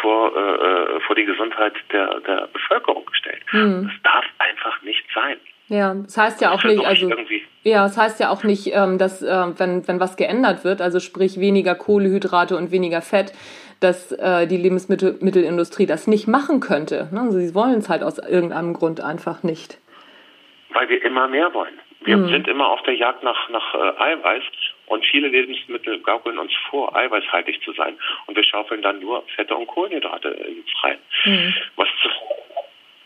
vor 0.00 0.34
äh, 0.34 0.96
äh 0.96 1.00
vor 1.00 1.14
die 1.14 1.26
Gesundheit 1.26 1.74
der 1.92 2.20
der 2.20 2.48
Bevölkerung 2.52 3.04
gestellt. 3.04 3.42
Mhm. 3.52 3.90
Das 3.90 4.12
darf 4.12 4.24
einfach 4.38 4.80
nicht 4.82 5.04
sein. 5.14 5.38
Ja, 5.68 5.94
das 5.94 6.16
heißt 6.16 6.40
ja 6.40 6.50
auch 6.52 6.64
nicht, 6.64 6.84
also 6.84 7.10
ja, 7.62 7.82
das 7.82 7.98
heißt 7.98 8.20
ja 8.20 8.30
auch 8.30 8.42
nicht, 8.42 8.70
ähm, 8.72 8.96
dass 8.96 9.22
äh, 9.22 9.58
wenn 9.58 9.86
wenn 9.86 10.00
was 10.00 10.16
geändert 10.16 10.64
wird, 10.64 10.80
also 10.80 10.98
sprich 10.98 11.38
weniger 11.38 11.74
Kohlehydrate 11.74 12.56
und 12.56 12.72
weniger 12.72 13.02
Fett, 13.02 13.32
dass 13.80 14.12
äh, 14.12 14.46
die 14.46 14.56
Lebensmittelindustrie 14.56 15.86
das 15.86 16.06
nicht 16.06 16.26
machen 16.26 16.60
könnte. 16.60 17.08
Ne? 17.12 17.20
Also 17.20 17.38
sie 17.38 17.54
wollen 17.54 17.78
es 17.78 17.90
halt 17.90 18.02
aus 18.02 18.18
irgendeinem 18.18 18.72
Grund 18.72 19.02
einfach 19.02 19.42
nicht. 19.42 19.78
Weil 20.70 20.88
wir 20.88 21.04
immer 21.04 21.28
mehr 21.28 21.52
wollen. 21.52 21.78
Wir 22.00 22.16
mhm. 22.16 22.28
sind 22.28 22.48
immer 22.48 22.68
auf 22.68 22.82
der 22.84 22.94
Jagd 22.94 23.22
nach 23.22 23.50
nach 23.50 23.74
äh, 23.74 24.02
Eiweiß 24.02 24.44
und 24.86 25.04
viele 25.04 25.28
Lebensmittel 25.28 26.00
gaukeln 26.00 26.38
uns 26.38 26.52
vor, 26.70 26.96
eiweißhaltig 26.96 27.60
zu 27.62 27.72
sein 27.72 27.98
und 28.26 28.36
wir 28.36 28.44
schaufeln 28.44 28.80
dann 28.80 29.00
nur 29.00 29.22
Fette 29.36 29.54
und 29.54 29.66
Kohlenhydrate 29.66 30.34
rein. 30.82 30.98
Mhm. 31.26 31.54
Was 31.76 31.88
zu, 32.02 32.08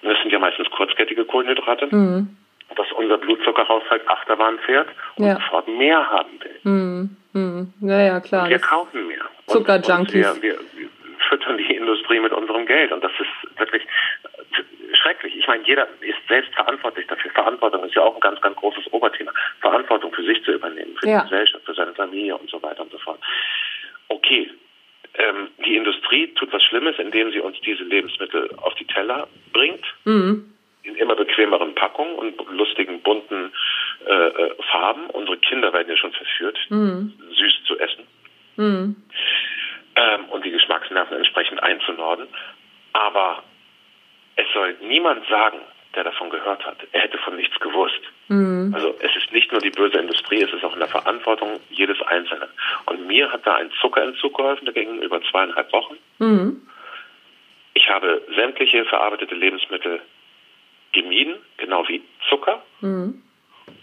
das 0.02 0.21
sind 0.23 0.31
ja 0.31 0.38
meistens 0.38 0.71
kurzkettige 0.71 1.25
Kohlenhydrate. 1.25 1.88
Mhm 1.90 2.37
dass 2.76 2.91
unser 2.93 3.19
Blutzuckerhaushalt 3.19 4.09
Achterbahn 4.09 4.59
fährt 4.61 4.88
und 5.17 5.26
ja. 5.26 5.35
sofort 5.35 5.69
mehr 5.69 6.11
haben 6.11 6.41
will. 6.41 6.73
Mm, 6.73 7.17
mm. 7.33 7.88
Ja, 7.88 8.00
ja, 8.00 8.21
klar. 8.21 8.45
Und 8.45 8.50
wir 8.50 8.59
kaufen 8.59 9.07
mehr. 9.09 9.23
Zuckerjunkies. 9.47 10.43
Wir, 10.43 10.43
wir, 10.43 10.59
wir, 10.75 10.88
füttern 11.29 11.57
die 11.57 11.75
Industrie 11.75 12.21
mit 12.21 12.33
unserem 12.33 12.67
Geld 12.67 12.93
und 12.93 13.02
das 13.02 13.12
ist 13.19 13.59
wirklich 13.59 13.83
schrecklich. 14.95 15.35
Ich 15.37 15.47
meine, 15.47 15.64
jeder 15.67 15.88
ist 16.00 16.19
selbst 16.29 16.52
verantwortlich 16.55 17.07
dafür. 17.07 17.31
Verantwortung 17.31 17.85
ist 17.85 17.95
ja 17.95 18.02
auch 18.02 18.14
ein 18.14 18.21
ganz, 18.21 18.41
ganz 18.41 18.57
großes 18.57 18.93
Oberthema. 18.93 19.33
Verantwortung 19.61 20.12
für 20.12 20.25
sich 20.25 20.43
zu 20.45 20.52
übernehmen, 20.52 20.95
für 21.00 21.09
ja. 21.09 21.23
die 21.23 21.31
Gesellschaft, 21.31 21.64
für 21.64 21.75
seine 21.75 21.95
Familie 21.95 22.37
und 22.37 22.50
so 22.50 22.62
weiter 22.62 22.83
und 22.83 22.93
so 22.93 22.99
fort. 22.99 23.21
Okay, 24.09 24.50
ähm, 25.14 25.49
die 25.64 25.76
Industrie 25.76 26.29
tut 26.35 26.52
was 26.52 26.62
Schlimmes, 26.62 26.99
indem 26.99 27.33
sie 27.33 27.41
uns 27.41 27.59
diese 27.61 27.85
Lebensmittel 27.85 28.50
auf 28.59 28.75
die 28.75 28.87
Teller 28.87 29.29
bringt. 29.52 29.85
Mhm 30.05 30.51
in 31.12 31.19
immer 31.19 31.25
bequemeren 31.25 31.75
Packungen 31.75 32.14
und 32.14 32.35
lustigen, 32.50 33.00
bunten 33.02 33.52
äh, 34.07 34.12
äh, 34.12 34.54
Farben. 34.71 35.07
Unsere 35.11 35.37
Kinder 35.38 35.73
werden 35.73 35.88
ja 35.88 35.97
schon 35.97 36.12
verführt, 36.12 36.59
mhm. 36.69 37.12
süß 37.35 37.64
zu 37.66 37.78
essen. 37.78 38.07
Mhm. 38.57 38.97
Ähm, 39.95 40.25
und 40.31 40.45
die 40.45 40.50
Geschmacksnerven 40.50 41.16
entsprechend 41.16 41.62
einzunorden. 41.62 42.26
Aber 42.92 43.42
es 44.37 44.47
soll 44.54 44.76
niemand 44.83 45.26
sagen, 45.28 45.59
der 45.95 46.04
davon 46.04 46.31
gehört 46.31 46.64
hat. 46.64 46.78
Er 46.92 47.02
hätte 47.02 47.19
von 47.19 47.37
nichts 47.37 47.59
gewusst. 47.61 48.00
Mhm. 48.28 48.73
Also 48.75 48.95
es 49.00 49.14
ist 49.16 49.31
nicht 49.33 49.52
nur 49.52 49.61
die 49.61 49.71
böse 49.71 49.99
Industrie, 49.99 50.42
es 50.42 50.52
ist 50.52 50.64
auch 50.64 50.73
in 50.73 50.81
der 50.81 50.88
Verantwortung 50.88 51.61
jedes 51.71 52.00
Einzelnen. 52.02 52.49
Und 52.87 53.07
mir 53.07 53.31
hat 53.31 53.47
da 53.47 53.57
ein 53.57 53.71
Zuckerentzug 53.81 54.35
geholfen, 54.37 54.64
der 54.64 54.75
ging 54.75 55.02
über 55.02 55.21
zweieinhalb 55.31 55.71
Wochen. 55.73 55.97
Mhm. 56.19 56.66
Ich 57.75 57.88
habe 57.88 58.23
sämtliche 58.35 58.85
verarbeitete 58.87 59.35
Lebensmittel 59.35 60.00
gemieden, 60.93 61.37
genau 61.57 61.87
wie 61.89 62.03
Zucker. 62.29 62.63
Mhm. 62.81 63.23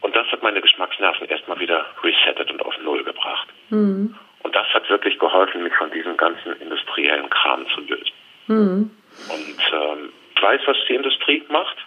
Und 0.01 0.15
das 0.15 0.27
hat 0.27 0.43
meine 0.43 0.61
Geschmacksnerven 0.61 1.27
erstmal 1.27 1.59
wieder 1.59 1.85
resettet 2.03 2.51
und 2.51 2.61
auf 2.63 2.77
Null 2.83 3.03
gebracht. 3.03 3.47
Mhm. 3.69 4.15
Und 4.43 4.55
das 4.55 4.67
hat 4.73 4.89
wirklich 4.89 5.19
geholfen, 5.19 5.63
mich 5.63 5.75
von 5.75 5.91
diesem 5.91 6.15
ganzen 6.17 6.53
industriellen 6.61 7.29
Kram 7.29 7.67
zu 7.69 7.81
lösen. 7.81 8.11
Mhm. 8.47 8.91
Und 9.29 9.73
ähm, 9.73 10.13
ich 10.35 10.41
weiß, 10.41 10.61
was 10.65 10.77
die 10.87 10.95
Industrie 10.95 11.43
macht. 11.49 11.77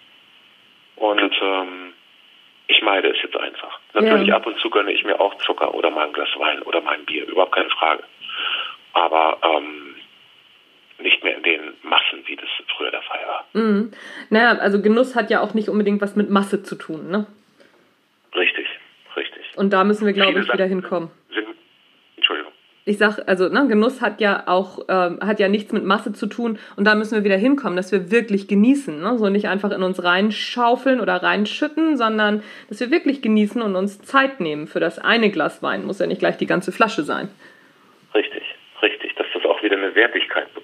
Und 0.96 1.34
ähm, 1.40 1.94
ich 2.68 2.82
meide 2.82 3.08
es 3.08 3.22
jetzt 3.22 3.36
einfach. 3.36 3.80
Natürlich 3.94 4.28
ja. 4.28 4.36
ab 4.36 4.46
und 4.46 4.58
zu 4.60 4.70
gönne 4.70 4.92
ich 4.92 5.04
mir 5.04 5.20
auch 5.20 5.34
Zucker 5.38 5.74
oder 5.74 5.90
mal 5.90 6.06
ein 6.06 6.12
Glas 6.12 6.28
Wein 6.36 6.62
oder 6.62 6.80
mal 6.80 6.94
ein 6.94 7.04
Bier, 7.04 7.26
überhaupt 7.26 7.54
keine 7.54 7.70
Frage. 7.70 8.02
Aber 8.92 9.38
ähm, 9.42 9.96
nicht 10.98 11.24
mehr 11.24 11.36
in 11.36 11.42
den 11.42 11.74
Massen, 11.82 12.26
wie 12.26 12.36
das 12.36 12.48
früher 12.82 12.90
der 12.90 13.02
Fall 13.02 13.20
war. 13.26 13.46
Mhm. 13.52 13.92
Naja, 14.30 14.58
also 14.58 14.80
Genuss 14.80 15.14
hat 15.14 15.30
ja 15.30 15.40
auch 15.40 15.54
nicht 15.54 15.68
unbedingt 15.68 16.00
was 16.00 16.16
mit 16.16 16.30
Masse 16.30 16.62
zu 16.62 16.74
tun, 16.74 17.10
ne? 17.10 17.26
Richtig, 18.34 18.66
richtig. 19.16 19.42
Und 19.56 19.72
da 19.72 19.84
müssen 19.84 20.06
wir, 20.06 20.12
glaube 20.12 20.40
ich, 20.40 20.52
wieder 20.52 20.66
hinkommen. 20.66 21.10
Sind, 21.32 21.46
Entschuldigung. 22.16 22.52
Ich 22.84 22.98
sag, 22.98 23.28
also 23.28 23.48
ne, 23.48 23.68
Genuss 23.68 24.00
hat 24.00 24.20
ja 24.20 24.44
auch 24.46 24.86
ähm, 24.88 25.20
hat 25.20 25.38
ja 25.38 25.48
nichts 25.48 25.72
mit 25.72 25.84
Masse 25.84 26.12
zu 26.12 26.26
tun 26.26 26.58
und 26.76 26.84
da 26.84 26.96
müssen 26.96 27.14
wir 27.14 27.22
wieder 27.22 27.36
hinkommen, 27.36 27.76
dass 27.76 27.92
wir 27.92 28.10
wirklich 28.10 28.48
genießen, 28.48 29.00
ne? 29.00 29.18
so 29.18 29.28
nicht 29.28 29.46
einfach 29.46 29.70
in 29.70 29.84
uns 29.84 30.02
reinschaufeln 30.02 31.00
oder 31.00 31.22
reinschütten, 31.22 31.96
sondern 31.96 32.42
dass 32.68 32.80
wir 32.80 32.90
wirklich 32.90 33.22
genießen 33.22 33.62
und 33.62 33.76
uns 33.76 34.02
Zeit 34.02 34.40
nehmen 34.40 34.66
für 34.66 34.80
das 34.80 34.98
eine 34.98 35.30
Glas 35.30 35.62
Wein, 35.62 35.84
muss 35.84 36.00
ja 36.00 36.06
nicht 36.06 36.18
gleich 36.18 36.38
die 36.38 36.46
ganze 36.46 36.72
Flasche 36.72 37.04
sein. 37.04 37.28
Richtig, 38.16 38.42
richtig, 38.82 39.14
dass 39.14 39.26
das 39.32 39.44
auch 39.44 39.62
wieder 39.62 39.76
eine 39.76 39.94
Wertigkeit 39.94 40.52
bekommt. 40.52 40.61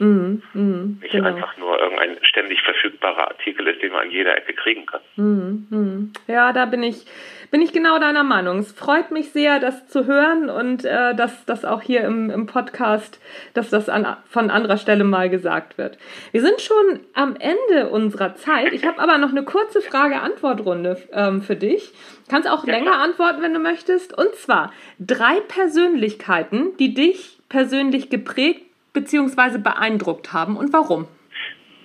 Mhm, 0.00 0.42
mh, 0.54 1.02
Nicht 1.02 1.12
genau. 1.12 1.28
einfach 1.28 1.58
nur 1.58 1.78
irgendein 1.78 2.16
ständig 2.22 2.62
verfügbarer 2.62 3.28
Artikel 3.28 3.66
ist, 3.68 3.82
den 3.82 3.92
man 3.92 4.06
an 4.06 4.10
jeder 4.10 4.36
Ecke 4.36 4.54
kriegen 4.54 4.86
kann. 4.86 5.00
Mhm, 5.16 5.66
mh. 5.68 6.32
Ja, 6.32 6.54
da 6.54 6.64
bin 6.64 6.82
ich, 6.82 7.04
bin 7.50 7.60
ich 7.60 7.72
genau 7.72 7.98
deiner 7.98 8.24
Meinung. 8.24 8.60
Es 8.60 8.72
freut 8.72 9.10
mich 9.10 9.32
sehr, 9.32 9.60
das 9.60 9.86
zu 9.88 10.06
hören 10.06 10.48
und 10.48 10.86
äh, 10.86 11.14
dass 11.14 11.44
das 11.44 11.66
auch 11.66 11.82
hier 11.82 12.00
im, 12.04 12.30
im 12.30 12.46
Podcast, 12.46 13.20
dass 13.52 13.68
das 13.68 13.90
an, 13.90 14.16
von 14.26 14.48
anderer 14.50 14.78
Stelle 14.78 15.04
mal 15.04 15.28
gesagt 15.28 15.76
wird. 15.76 15.98
Wir 16.32 16.40
sind 16.40 16.62
schon 16.62 17.00
am 17.12 17.36
Ende 17.36 17.90
unserer 17.90 18.34
Zeit. 18.36 18.72
Ich 18.72 18.86
habe 18.86 19.00
aber 19.00 19.18
noch 19.18 19.30
eine 19.30 19.44
kurze 19.44 19.82
Frage-Antwort-Runde 19.82 20.96
ähm, 21.12 21.42
für 21.42 21.56
dich. 21.56 21.92
Kannst 22.30 22.48
auch 22.48 22.66
ja, 22.66 22.72
länger 22.72 22.92
klar. 22.92 23.02
antworten, 23.02 23.42
wenn 23.42 23.52
du 23.52 23.60
möchtest. 23.60 24.16
Und 24.16 24.34
zwar 24.36 24.72
drei 24.98 25.40
Persönlichkeiten, 25.40 26.74
die 26.78 26.94
dich 26.94 27.38
persönlich 27.50 28.08
geprägt 28.08 28.62
beziehungsweise 28.92 29.58
beeindruckt 29.58 30.32
haben 30.32 30.56
und 30.56 30.72
warum? 30.72 31.08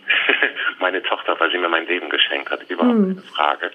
meine 0.79 1.01
Tochter, 1.03 1.39
weil 1.39 1.51
sie 1.51 1.57
mir 1.57 1.69
mein 1.69 1.87
Leben 1.87 2.09
geschenkt 2.09 2.49
hat, 2.49 2.69
überhaupt 2.69 2.95
hm. 2.95 3.15
keine 3.15 3.21
Frage. 3.21 3.71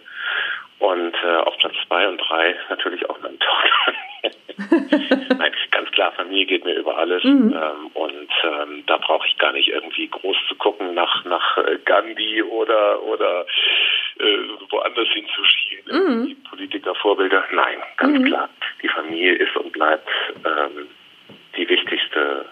Und 0.79 1.15
äh, 1.23 1.37
auf 1.37 1.57
Platz 1.59 1.75
zwei 1.87 2.09
und 2.09 2.17
drei 2.19 2.57
natürlich 2.71 3.09
auch 3.09 3.21
meine 3.21 3.39
Tochter. 3.39 3.93
Nein, 5.39 5.53
ganz 5.71 5.91
klar, 5.91 6.13
Familie 6.13 6.47
geht 6.47 6.65
mir 6.65 6.75
über 6.75 6.97
alles. 6.97 7.23
Mhm. 7.23 7.53
Ähm, 7.53 7.87
und 7.95 8.31
ähm, 8.45 8.85
da 8.87 8.97
brauche 8.97 9.27
ich 9.27 9.37
gar 9.39 9.53
nicht 9.53 9.69
irgendwie 9.69 10.09
groß 10.09 10.37
zu 10.49 10.55
gucken 10.57 10.95
nach, 10.95 11.25
nach 11.25 11.59
äh, 11.59 11.79
Gandhi 11.85 12.43
oder, 12.43 13.03
oder 13.03 13.47
äh, 14.19 14.39
woanders 14.71 15.09
hinzuschieben. 15.09 15.93
Mhm. 15.93 16.27
Die 16.27 16.35
Politikervorbilder. 16.35 17.45
Nein, 17.53 17.79
ganz 17.97 18.19
mhm. 18.19 18.25
klar. 18.25 18.49
Die 18.83 18.89
Familie 18.89 19.35
ist 19.35 19.55
und 19.57 19.73
bleibt 19.73 20.09
ähm, 20.45 20.87
die 21.57 21.69
wichtigste 21.69 22.47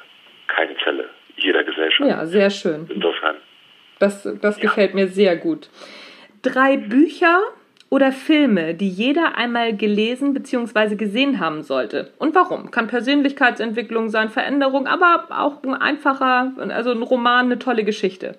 Keimzelle 0.48 1.08
jeder 1.36 1.64
Gesellschaft. 1.64 2.07
Ja, 2.18 2.26
sehr 2.26 2.50
schön. 2.50 2.88
Insofern. 2.92 3.36
Das, 4.00 4.28
das 4.40 4.56
ja. 4.56 4.62
gefällt 4.62 4.94
mir 4.94 5.06
sehr 5.06 5.36
gut. 5.36 5.68
Drei 6.42 6.76
Bücher 6.76 7.38
oder 7.90 8.10
Filme, 8.10 8.74
die 8.74 8.88
jeder 8.88 9.36
einmal 9.36 9.76
gelesen 9.76 10.34
bzw. 10.34 10.96
gesehen 10.96 11.38
haben 11.38 11.62
sollte. 11.62 12.12
Und 12.18 12.34
warum? 12.34 12.72
Kann 12.72 12.88
Persönlichkeitsentwicklung 12.88 14.08
sein, 14.08 14.30
Veränderung, 14.30 14.88
aber 14.88 15.28
auch 15.30 15.62
ein 15.62 15.74
einfacher, 15.74 16.52
also 16.58 16.90
ein 16.90 17.02
Roman, 17.02 17.46
eine 17.46 17.60
tolle 17.60 17.84
Geschichte. 17.84 18.36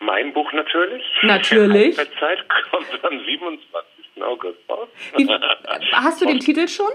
Mein 0.00 0.34
Buch 0.34 0.52
natürlich. 0.52 1.02
Natürlich. 1.22 1.96
Die 1.96 2.20
Zeit 2.20 2.38
kommt 2.70 2.86
am 3.02 3.18
27. 3.24 4.22
August 4.22 4.58
raus. 4.68 4.88
hast 5.92 6.20
du 6.20 6.26
den 6.26 6.40
Titel 6.40 6.68
schon? 6.68 6.92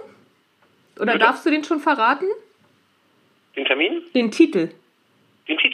Oder 0.97 1.13
Bitte? 1.13 1.17
darfst 1.17 1.47
du 1.47 1.49
den 1.49 1.63
schon 1.63 1.79
verraten? 1.79 2.27
Den 3.55 3.65
Termin? 3.65 4.03
Den 4.13 4.29
Titel. 4.29 4.69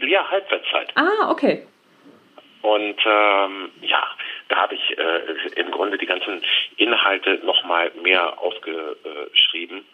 Ja, 0.07 0.29
Halbwertszeit. 0.29 0.91
Ah, 0.95 1.29
okay. 1.29 1.65
Und 2.62 2.97
ähm, 3.05 3.71
ja, 3.81 4.03
da 4.50 4.55
habe 4.55 4.74
ich 4.75 4.97
äh, 4.97 5.59
im 5.59 5.69
Grunde 5.69 5.97
die 6.00 6.07
ganzen 6.07 6.41
Inhalte 6.77 7.39
nochmal 7.43 7.91
mehr 8.01 8.41
aufgeschrieben 8.41 9.85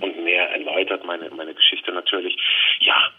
und 0.00 0.22
mehr 0.22 0.50
erläutert, 0.50 1.04
meine, 1.04 1.30
meine 1.30 1.52
Geschichte 1.52 1.90
natürlich. 1.90 2.36
Ja, 2.78 3.10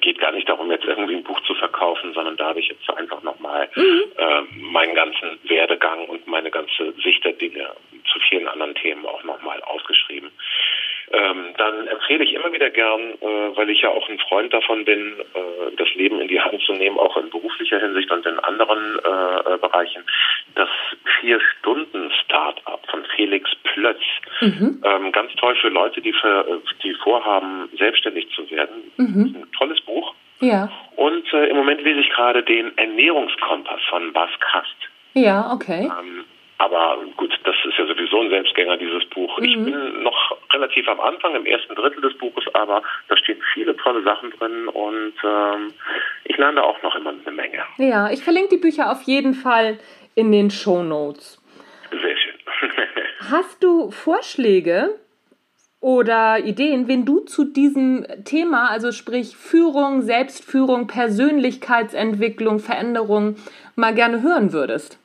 geht 0.00 0.18
gar 0.18 0.32
nicht 0.32 0.48
darum, 0.48 0.70
jetzt 0.70 0.84
irgendwie 0.84 1.16
ein 1.16 1.24
Buch 1.24 1.40
zu 1.40 1.54
verkaufen, 1.54 2.12
sondern 2.12 2.36
da 2.36 2.48
habe 2.48 2.60
ich 2.60 2.68
jetzt 2.68 2.88
einfach 2.90 3.22
nochmal 3.22 3.68
mhm. 3.74 4.02
äh, 4.16 4.42
meinen 4.58 4.94
ganzen 4.94 5.38
Werdegang 5.44 6.06
und 6.06 6.26
meine 6.26 6.50
ganze 6.50 6.92
Sicht 7.02 7.24
der 7.24 7.32
Dinge 7.32 7.72
zu 8.12 8.20
vielen 8.28 8.46
anderen 8.46 8.74
Themen 8.74 9.06
auch 9.06 9.24
nochmal 9.24 9.60
aufgeschrieben 9.62 10.30
ähm, 11.14 11.54
dann 11.56 11.86
empfehle 11.86 12.24
ich 12.24 12.34
immer 12.34 12.52
wieder 12.52 12.70
gern, 12.70 13.00
äh, 13.20 13.56
weil 13.56 13.70
ich 13.70 13.82
ja 13.82 13.90
auch 13.90 14.08
ein 14.08 14.18
Freund 14.18 14.52
davon 14.52 14.84
bin, 14.84 15.14
äh, 15.34 15.76
das 15.76 15.88
Leben 15.94 16.20
in 16.20 16.28
die 16.28 16.40
Hand 16.40 16.60
zu 16.62 16.72
nehmen, 16.72 16.98
auch 16.98 17.16
in 17.16 17.30
beruflicher 17.30 17.78
Hinsicht 17.78 18.10
und 18.10 18.26
in 18.26 18.38
anderen 18.40 18.98
äh, 18.98 19.54
äh 19.54 19.58
Bereichen, 19.58 20.02
das 20.54 20.68
Vier-Stunden-Startup 21.20 22.80
von 22.90 23.04
Felix 23.16 23.50
Plötz. 23.62 24.02
Mhm. 24.40 24.82
Ähm, 24.84 25.12
ganz 25.12 25.32
toll 25.36 25.54
für 25.56 25.68
Leute, 25.68 26.00
die, 26.00 26.12
für, 26.12 26.60
die 26.82 26.94
vorhaben, 26.94 27.68
selbstständig 27.78 28.28
zu 28.34 28.50
werden. 28.50 28.92
Mhm. 28.96 29.36
Ein 29.36 29.52
tolles 29.56 29.80
Buch. 29.82 30.14
Ja. 30.40 30.70
Und 30.96 31.32
äh, 31.32 31.46
im 31.46 31.56
Moment 31.56 31.82
lese 31.82 32.00
ich 32.00 32.10
gerade 32.10 32.42
den 32.42 32.76
Ernährungskompass 32.76 33.80
von 33.88 34.12
Bas 34.12 34.30
Kast. 34.40 34.76
Ja, 35.14 35.52
okay. 35.52 35.84
Ähm, 35.84 36.24
aber 36.58 36.98
gut, 37.16 37.32
das 37.44 37.56
ist 37.64 37.78
ja 37.78 37.86
sowieso 37.86 38.20
ein 38.20 38.30
Selbstgänger, 38.30 38.76
dieses 38.76 39.04
Buch. 39.06 39.38
Mhm. 39.38 39.44
Ich 39.44 39.54
bin 39.56 40.02
noch 40.02 40.36
relativ 40.54 40.88
am 40.88 41.00
Anfang, 41.00 41.34
im 41.34 41.46
ersten 41.46 41.74
Drittel 41.74 42.00
des 42.00 42.16
Buches, 42.18 42.44
aber 42.54 42.82
da 43.08 43.16
stehen 43.16 43.40
viele 43.52 43.76
tolle 43.76 44.02
Sachen 44.02 44.30
drin 44.30 44.68
und 44.68 45.14
ähm, 45.24 45.72
ich 46.24 46.36
lerne 46.36 46.62
auch 46.62 46.80
noch 46.82 46.94
immer 46.94 47.10
eine 47.10 47.36
Menge. 47.36 47.62
Ja, 47.78 48.10
ich 48.10 48.22
verlinke 48.22 48.50
die 48.50 48.60
Bücher 48.60 48.90
auf 48.90 49.02
jeden 49.02 49.34
Fall 49.34 49.78
in 50.14 50.32
den 50.32 50.50
Show 50.50 50.82
Notes. 50.82 51.40
Sehr 51.90 52.16
schön. 52.16 52.34
Hast 53.30 53.62
du 53.62 53.90
Vorschläge 53.90 54.98
oder 55.80 56.38
Ideen, 56.38 56.88
wenn 56.88 57.04
du 57.04 57.20
zu 57.20 57.44
diesem 57.44 58.06
Thema, 58.24 58.70
also 58.70 58.92
sprich 58.92 59.36
Führung, 59.36 60.02
Selbstführung, 60.02 60.86
Persönlichkeitsentwicklung, 60.86 62.58
Veränderung, 62.58 63.36
mal 63.76 63.94
gerne 63.94 64.22
hören 64.22 64.52
würdest? 64.52 64.98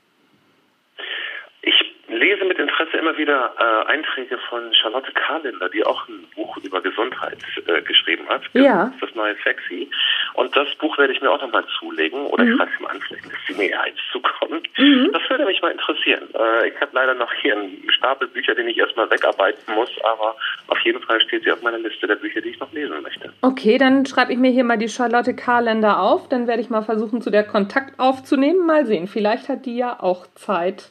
Mit 2.50 2.58
Interesse 2.58 2.98
immer 2.98 3.16
wieder 3.16 3.54
äh, 3.60 3.92
Einträge 3.92 4.40
von 4.50 4.74
Charlotte 4.74 5.12
Karlinder, 5.14 5.70
die 5.70 5.86
auch 5.86 6.08
ein 6.10 6.26
Buch 6.36 6.58
über 6.58 6.82
Gesundheit 6.82 7.38
äh, 7.68 7.82
geschrieben 7.84 8.28
hat. 8.28 8.42
Ja. 8.54 8.92
Das 9.00 9.14
neue 9.14 9.36
Sexy. 9.44 9.88
Und 10.34 10.56
das 10.56 10.68
Buch 10.80 10.98
werde 10.98 11.14
ich 11.14 11.22
mir 11.22 11.32
auch 11.32 11.40
nochmal 11.42 11.64
zulegen. 11.78 12.26
Oder 12.26 12.44
mhm. 12.44 12.54
ich 12.54 12.78
sie 12.78 12.84
mal 12.84 12.90
an, 12.90 13.02
vielleicht 13.08 13.26
ist 13.26 13.48
sie 13.48 13.54
mir 13.54 13.80
eins 13.80 13.98
zukommen. 14.12 14.62
Mhm. 14.78 15.12
Das 15.14 15.22
würde 15.30 15.46
mich 15.46 15.62
mal 15.62 15.72
interessieren. 15.72 16.28
Äh, 16.34 16.70
ich 16.70 16.82
habe 16.82 16.90
leider 16.94 17.14
noch 17.14 17.32
hier 17.34 17.56
einen 17.56 17.88
Stapel 17.92 18.28
Bücher, 18.28 18.56
den 18.56 18.68
ich 18.68 18.78
erstmal 18.78 19.10
wegarbeiten 19.12 19.76
muss, 19.76 19.92
aber 20.04 20.36
auf 20.68 20.80
jeden 20.80 21.02
Fall 21.04 21.22
steht 21.22 21.44
sie 21.44 21.52
auf 21.52 21.62
meiner 21.62 21.78
Liste 21.78 22.08
der 22.08 22.16
Bücher, 22.16 22.42
die 22.42 22.50
ich 22.50 22.60
noch 22.60 22.74
lesen 22.74 23.00
möchte. 23.04 23.32
Okay, 23.42 23.78
dann 23.78 24.08
schreibe 24.08 24.34
ich 24.34 24.40
mir 24.40 24.50
hier 24.50 24.64
mal 24.64 24.78
die 24.78 24.90
Charlotte 24.90 25.36
Karländer 25.36 26.00
auf. 26.00 26.28
Dann 26.30 26.48
werde 26.48 26.62
ich 26.62 26.72
mal 26.72 26.82
versuchen, 26.82 27.22
zu 27.22 27.30
der 27.30 27.44
Kontakt 27.44 28.00
aufzunehmen. 28.00 28.66
Mal 28.66 28.88
sehen. 28.88 29.08
Vielleicht 29.08 29.50
hat 29.50 29.68
die 29.68 29.78
ja 29.78 30.00
auch 30.00 30.26
Zeit 30.34 30.90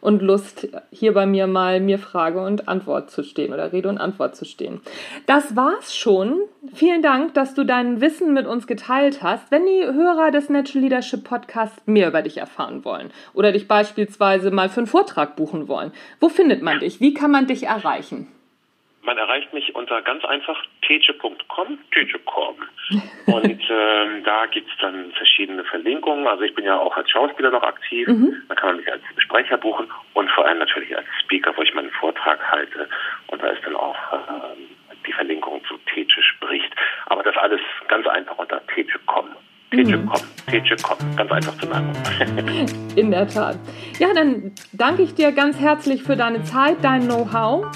und 0.00 0.22
Lust, 0.22 0.68
hier 0.90 1.14
bei 1.14 1.26
mir 1.26 1.46
mal 1.46 1.80
mir 1.80 1.98
Frage 1.98 2.40
und 2.40 2.68
Antwort 2.68 3.10
zu 3.10 3.22
stehen 3.22 3.52
oder 3.52 3.72
Rede 3.72 3.88
und 3.88 3.98
Antwort 3.98 4.36
zu 4.36 4.44
stehen. 4.44 4.80
Das 5.26 5.56
war's 5.56 5.94
schon. 5.94 6.40
Vielen 6.72 7.02
Dank, 7.02 7.34
dass 7.34 7.54
du 7.54 7.64
dein 7.64 8.00
Wissen 8.00 8.32
mit 8.32 8.46
uns 8.46 8.66
geteilt 8.66 9.22
hast. 9.22 9.50
Wenn 9.50 9.66
die 9.66 9.84
Hörer 9.84 10.30
des 10.30 10.48
Natural 10.48 10.82
Leadership 10.82 11.24
Podcast 11.24 11.86
mehr 11.86 12.08
über 12.08 12.22
dich 12.22 12.38
erfahren 12.38 12.84
wollen 12.84 13.10
oder 13.34 13.52
dich 13.52 13.68
beispielsweise 13.68 14.50
mal 14.50 14.68
für 14.68 14.80
einen 14.80 14.86
Vortrag 14.86 15.36
buchen 15.36 15.68
wollen, 15.68 15.92
wo 16.20 16.28
findet 16.28 16.62
man 16.62 16.80
dich? 16.80 17.00
Wie 17.00 17.14
kann 17.14 17.30
man 17.30 17.46
dich 17.46 17.64
erreichen? 17.64 18.28
Man 19.02 19.16
erreicht 19.16 19.52
mich 19.52 19.74
unter 19.74 20.02
ganz 20.02 20.24
einfach 20.24 20.62
teche.com, 20.86 21.78
teche.com. 21.92 22.56
Und 23.26 23.62
ähm, 23.70 24.24
da 24.24 24.46
gibt's 24.46 24.72
dann 24.80 25.12
verschiedene 25.12 25.64
Verlinkungen. 25.64 26.26
Also 26.26 26.42
ich 26.42 26.54
bin 26.54 26.64
ja 26.64 26.78
auch 26.78 26.96
als 26.96 27.10
Schauspieler 27.10 27.50
noch 27.50 27.62
aktiv. 27.62 28.08
Mhm. 28.08 28.42
Da 28.48 28.54
kann 28.54 28.70
man 28.70 28.76
mich 28.78 28.90
als 28.90 29.02
Sprecher 29.18 29.56
buchen 29.56 29.86
und 30.14 30.30
vor 30.30 30.46
allem 30.46 30.58
natürlich 30.58 30.96
als 30.96 31.06
Speaker, 31.22 31.56
wo 31.56 31.62
ich 31.62 31.72
meinen 31.74 31.90
Vortrag 31.90 32.40
halte. 32.50 32.88
Und 33.28 33.42
da 33.42 33.48
ist 33.48 33.64
dann 33.64 33.76
auch 33.76 33.96
ähm, 34.12 34.66
die 35.06 35.12
Verlinkung 35.12 35.62
zu 35.66 35.78
Teche 35.92 36.22
spricht. 36.22 36.74
Aber 37.06 37.22
das 37.22 37.36
alles 37.36 37.60
ganz 37.88 38.06
einfach 38.06 38.36
unter 38.38 38.60
teche.com. 38.66 39.28
Teche.com, 39.70 40.20
Teche.com, 40.48 41.16
ganz 41.16 41.30
einfach 41.30 41.56
zu 41.58 41.68
merken. 41.68 41.92
In 42.96 43.12
der 43.12 43.28
Tat. 43.28 43.56
Ja, 44.00 44.12
dann 44.12 44.52
danke 44.72 45.02
ich 45.02 45.14
dir 45.14 45.30
ganz 45.30 45.60
herzlich 45.60 46.02
für 46.02 46.16
deine 46.16 46.42
Zeit, 46.42 46.78
dein 46.82 47.02
Know-how. 47.02 47.66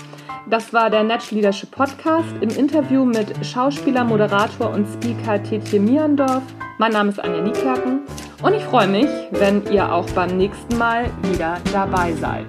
Das 0.51 0.75
war 0.75 0.91
der 0.91 1.03
Netsch 1.05 1.31
Leadership 1.31 1.71
Podcast 1.71 2.29
im 2.43 2.51
Interview 2.51 3.05
mit 3.07 3.35
Schauspieler, 3.47 4.05
Moderator 4.05 4.71
und 4.71 4.87
Speaker 4.87 5.43
Tetje 5.43 5.81
Mierendorf. 5.81 6.43
Mein 6.79 6.93
Name 6.93 7.09
ist 7.09 7.19
Anja 7.19 7.41
Niekerken 7.41 8.01
und 8.43 8.53
ich 8.53 8.63
freue 8.65 8.89
mich, 8.89 9.09
wenn 9.31 9.65
ihr 9.73 9.91
auch 9.91 10.09
beim 10.11 10.37
nächsten 10.37 10.77
Mal 10.77 11.07
wieder 11.23 11.57
dabei 11.73 12.13
seid. 12.13 12.47